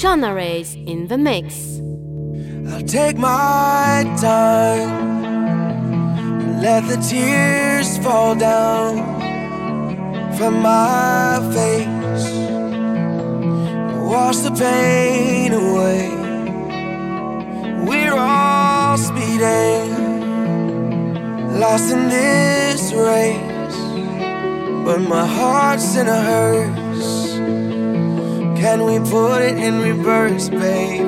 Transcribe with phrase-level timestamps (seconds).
[0.00, 1.80] Joanna Rays in the mix.
[2.72, 4.90] I'll take my time
[6.38, 8.96] and let the tears fall down
[10.36, 12.30] from my face.
[14.10, 16.08] Wash the pain away.
[17.86, 19.90] We're all speeding,
[21.60, 23.76] lost in this race.
[24.84, 27.25] But my heart's in a hearse.
[28.58, 31.06] Can we put it in reverse, babe?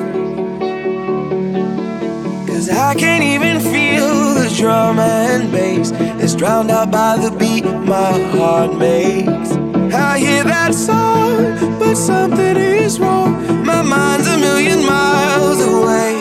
[2.46, 5.90] Cause I can't even feel the drum and bass.
[6.22, 9.52] It's drowned out by the beat my heart makes.
[9.94, 13.32] I hear that song, but something is wrong.
[13.64, 16.17] My mind's a million miles away.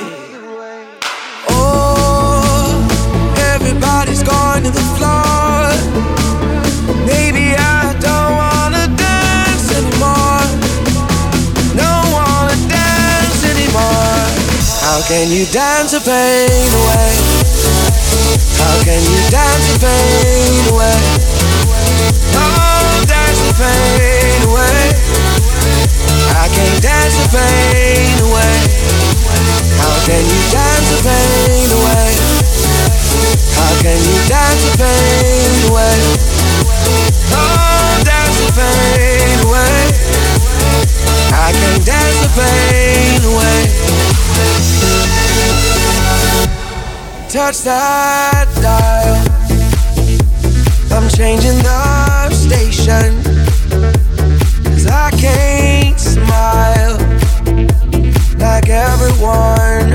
[15.07, 17.11] Can you dance the pain away?
[18.59, 20.99] How can you dance the pain away?
[22.35, 24.83] Oh, dance the pain away.
[26.35, 28.59] I can't dance the pain away.
[29.79, 32.11] How can you dance the pain away?
[33.55, 35.99] How can you dance the pain away?
[37.31, 40.36] Oh, dance the pain away.
[41.39, 43.59] I can't dance the pain away.
[47.29, 49.21] Touch that dial.
[50.91, 53.21] I'm changing the station.
[54.63, 56.97] Cause I can't smile
[58.39, 59.86] like everyone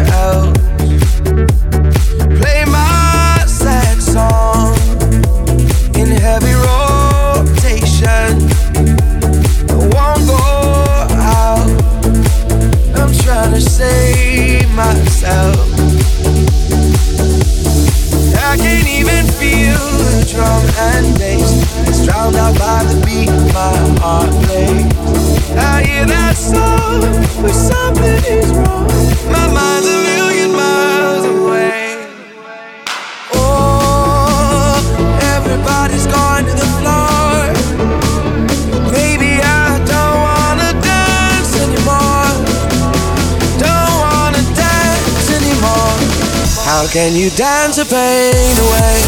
[46.93, 49.01] can you dance the pain away?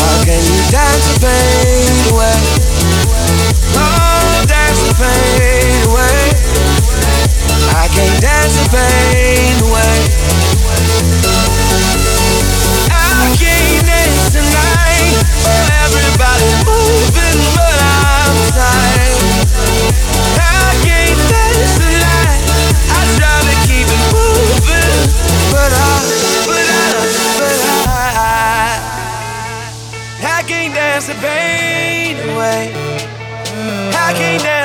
[0.00, 2.40] How can you dance the pain away?
[3.76, 6.32] Oh, dance the pain away.
[7.76, 9.96] I can't dance the pain away.
[12.96, 15.20] I can't dance tonight.
[15.44, 19.20] Oh, everybody's moving, but I'm tired.
[20.40, 21.07] I can't
[31.20, 32.72] pain away.
[34.06, 34.57] I can't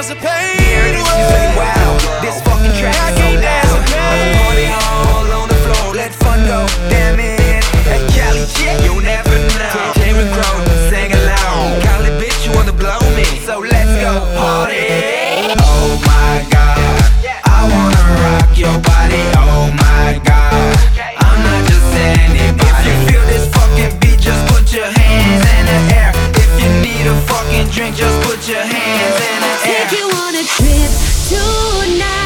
[30.33, 30.91] on a trip
[31.29, 32.23] tonight.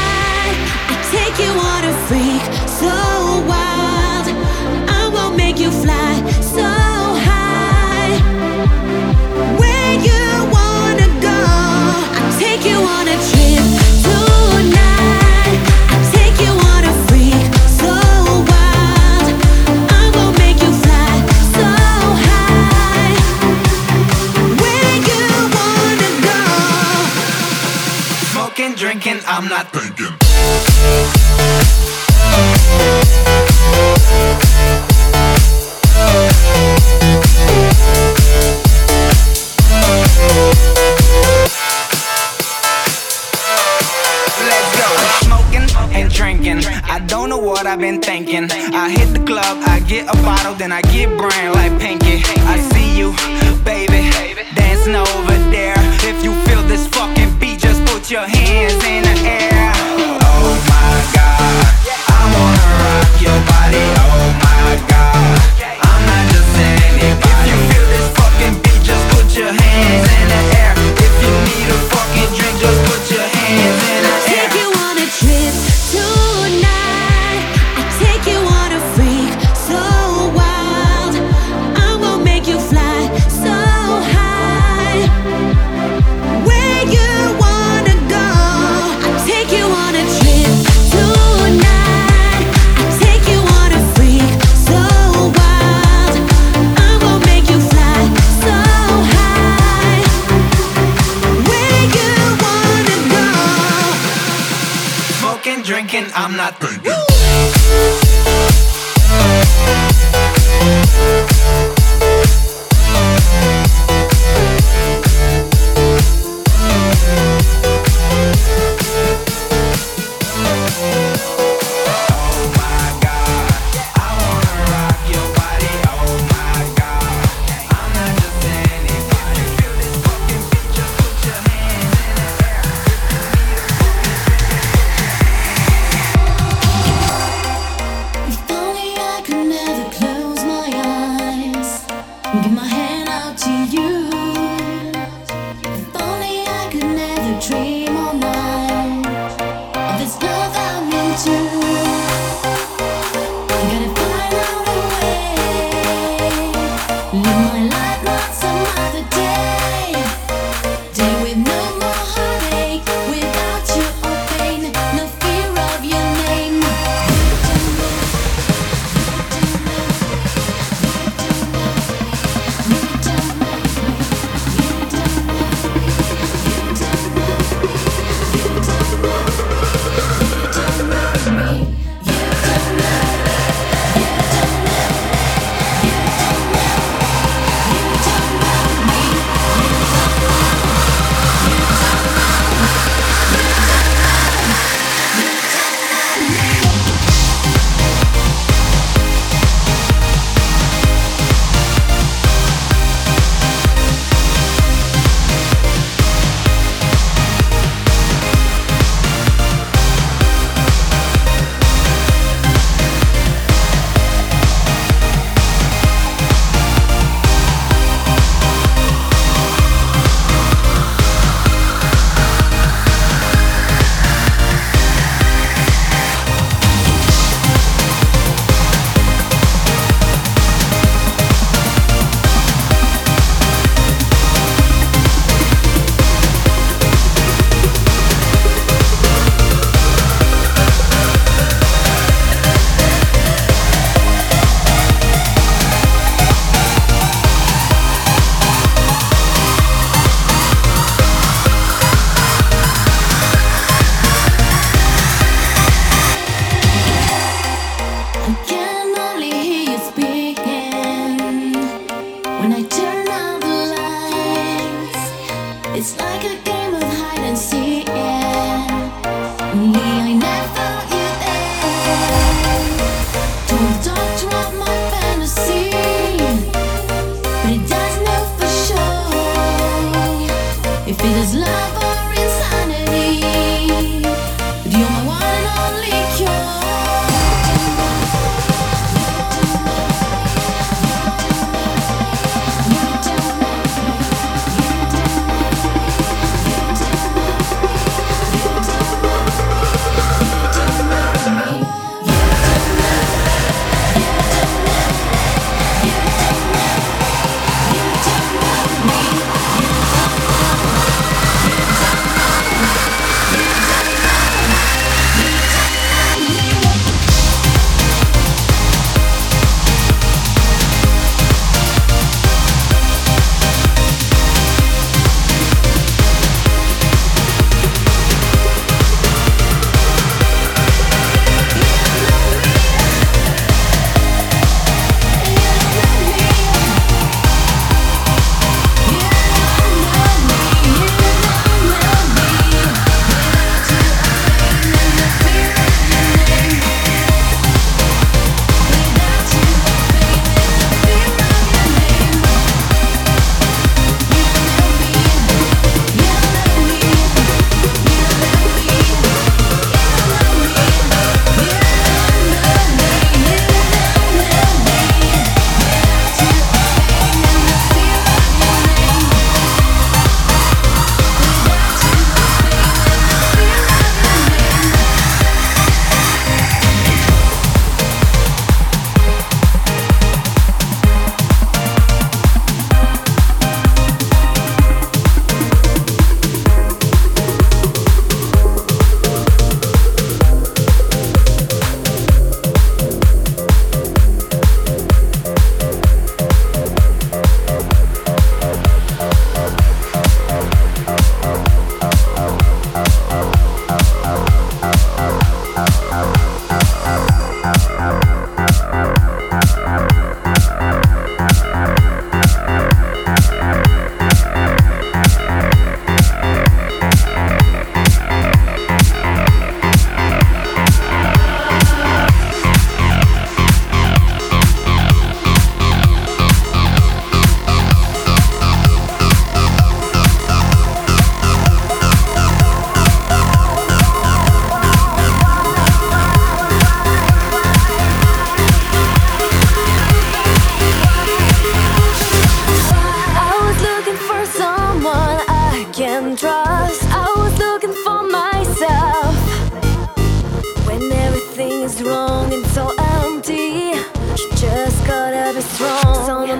[47.68, 48.50] I've been thinking.
[48.50, 51.57] I hit the club, I get a bottle, then I get brain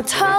[0.09, 0.38] told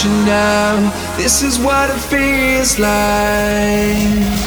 [0.00, 4.41] you now, this is what it feels like.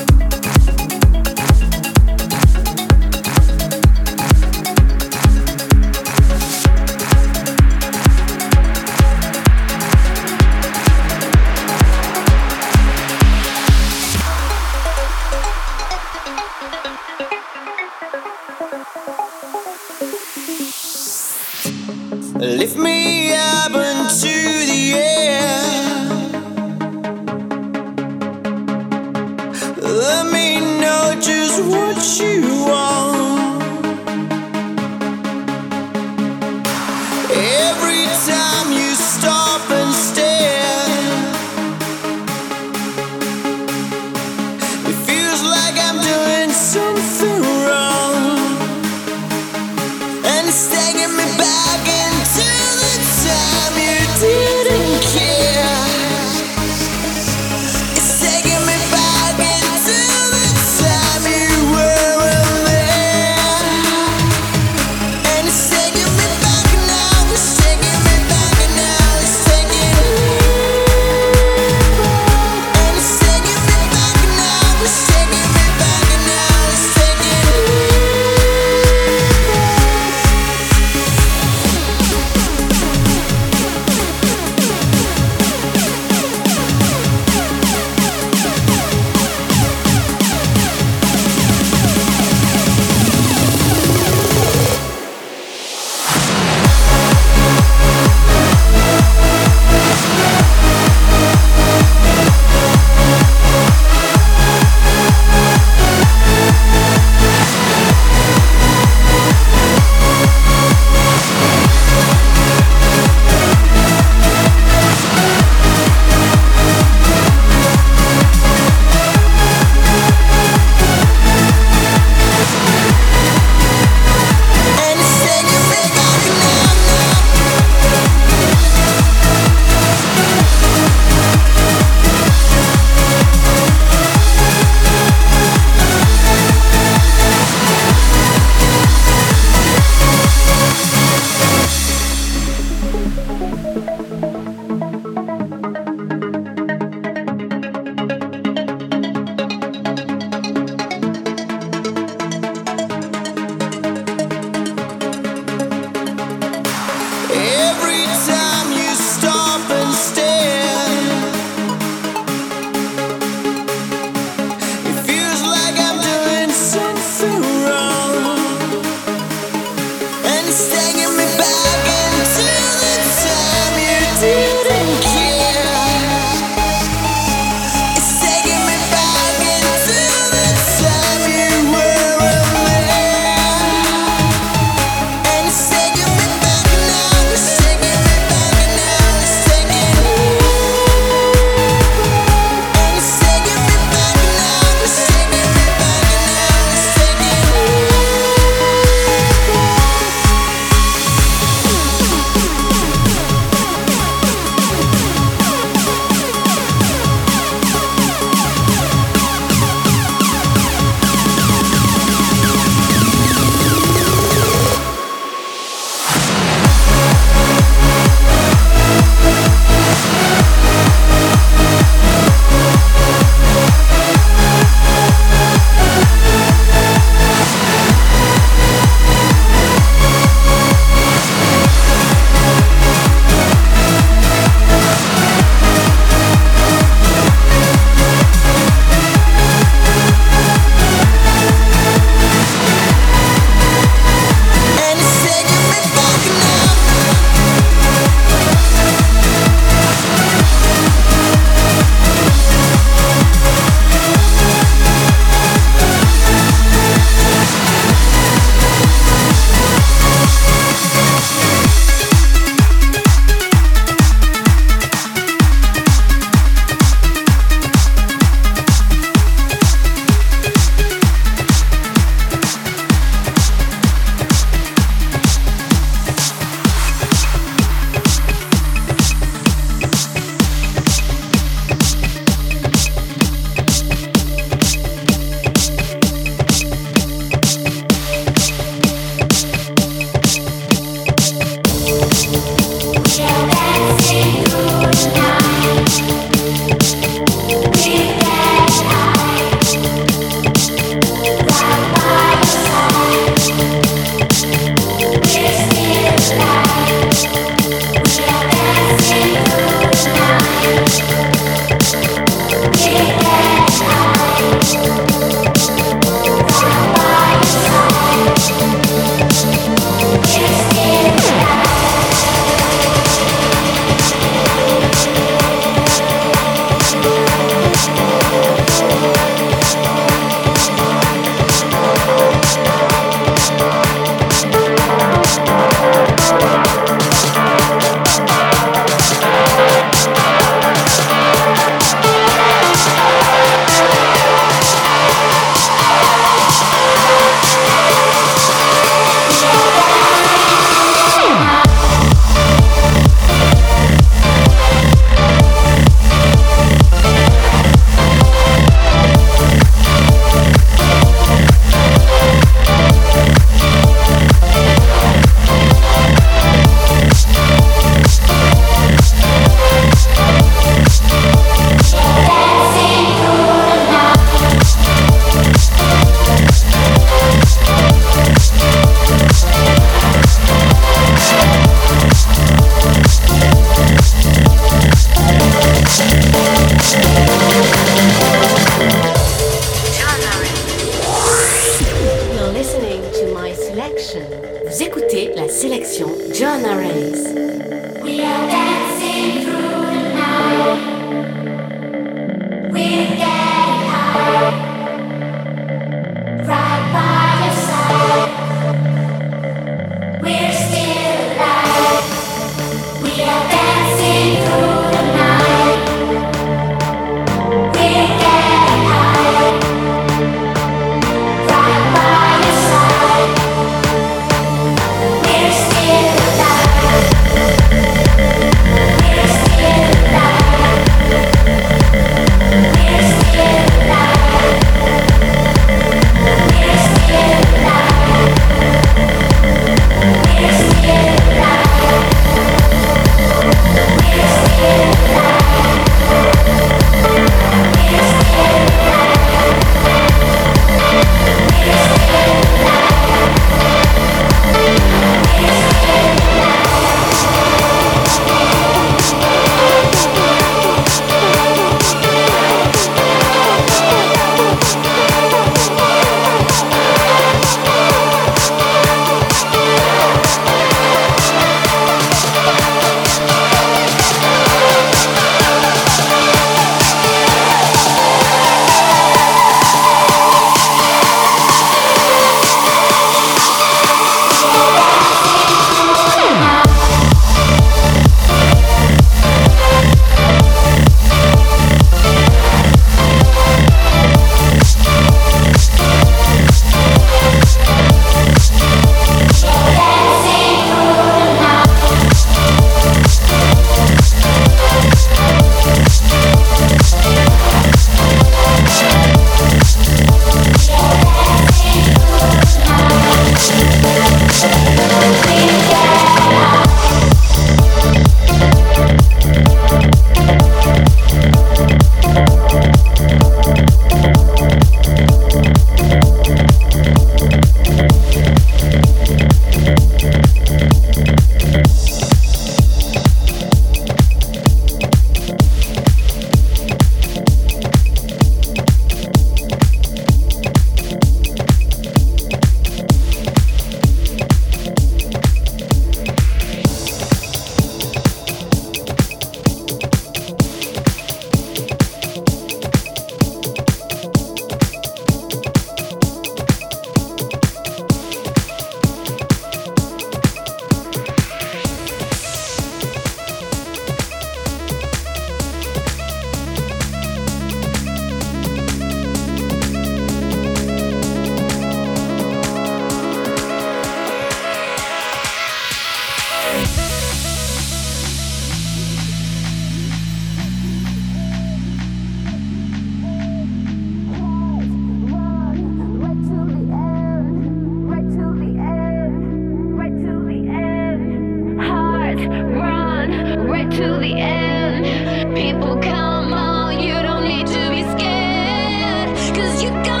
[593.69, 595.35] to the end.
[595.35, 599.09] People come on, you don't need to be scared.
[599.35, 600.00] Cause you got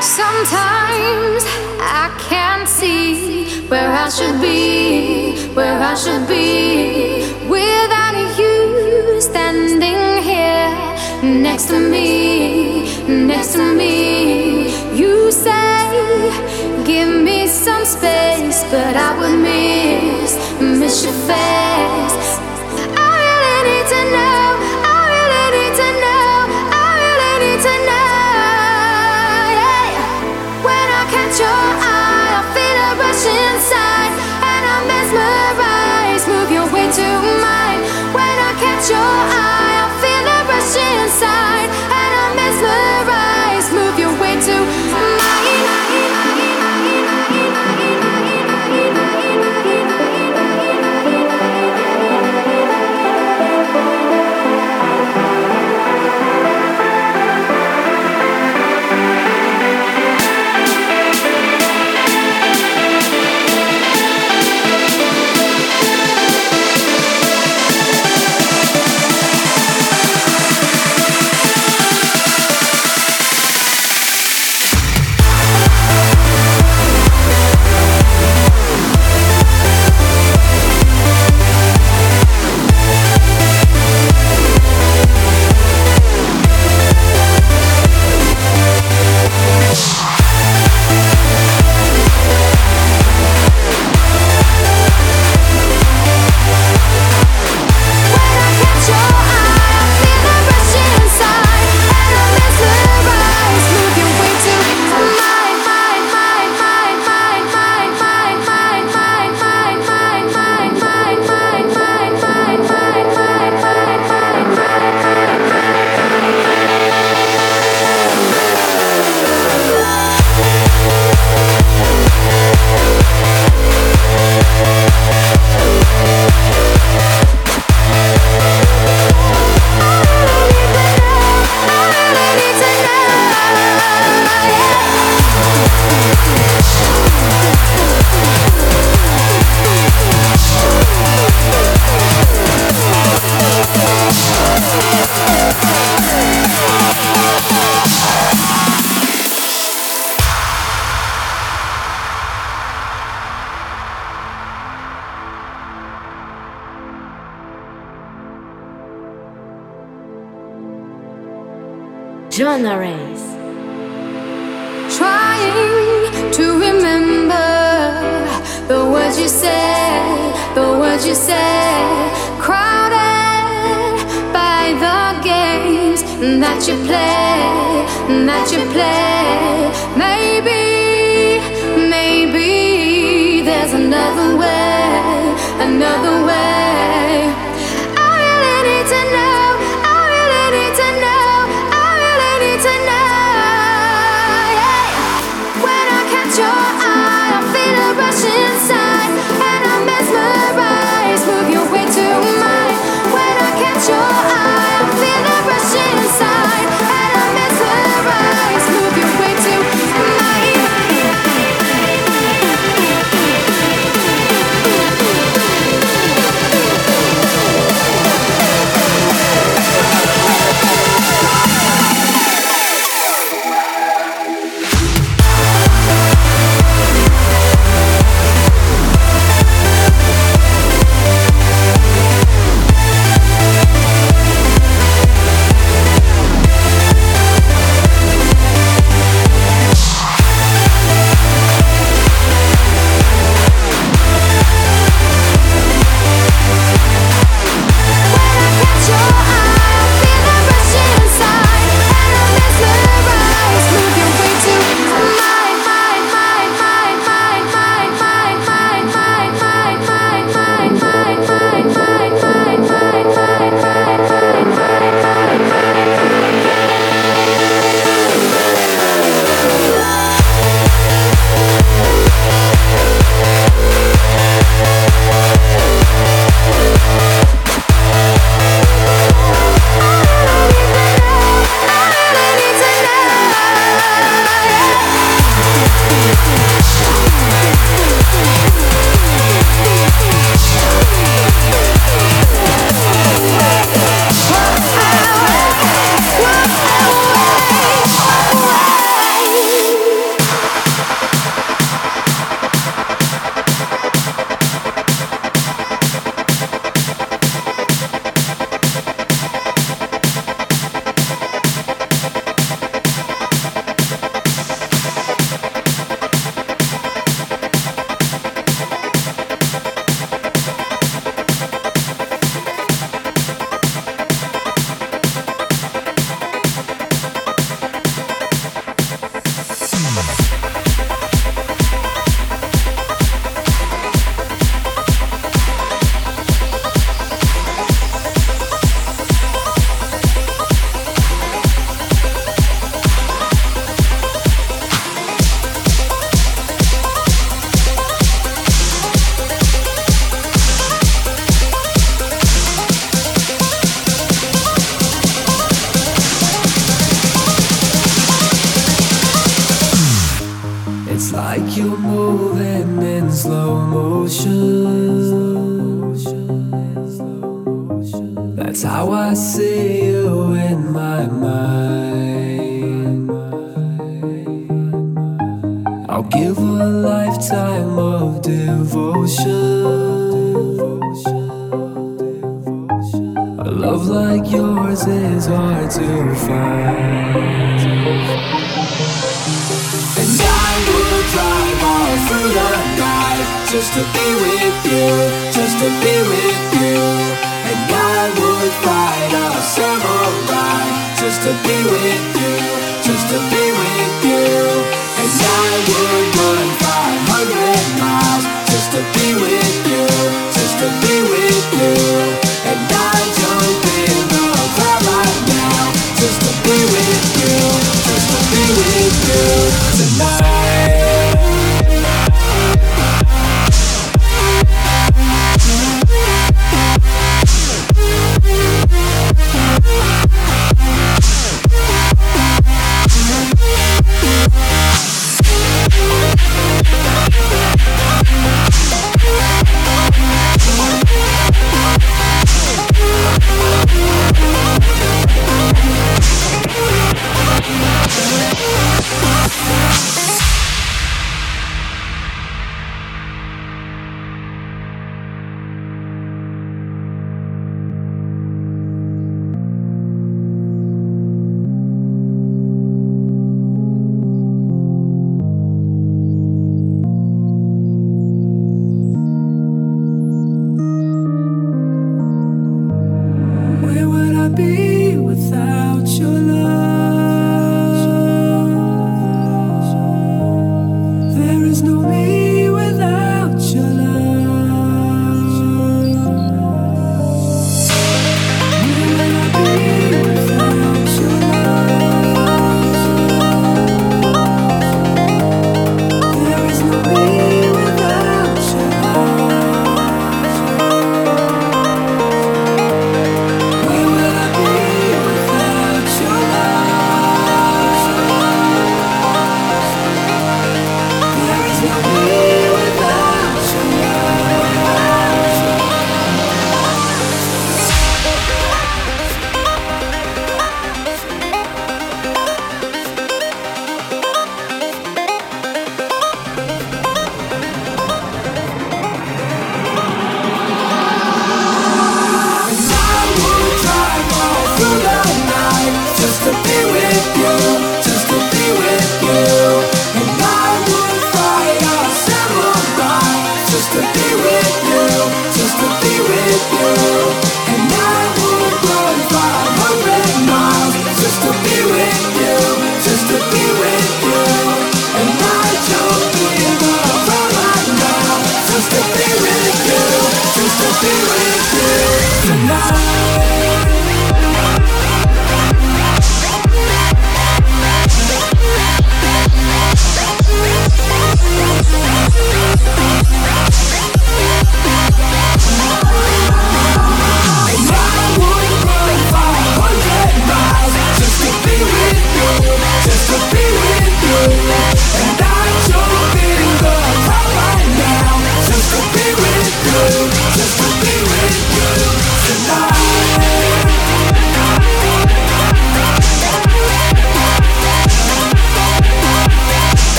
[0.00, 1.42] Sometimes
[1.80, 7.26] I can't see where I should be, where I should be.
[7.48, 10.70] Without you standing here
[11.42, 14.68] next to me, next to me.
[14.96, 22.47] You say, give me some space, but I would miss, miss your face.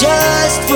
[0.00, 0.66] Just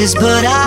[0.00, 0.61] of but I'm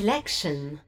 [0.00, 0.80] selection